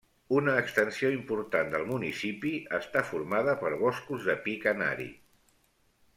[0.35, 5.09] Una extensió important del municipi està formada per boscos de pi canari.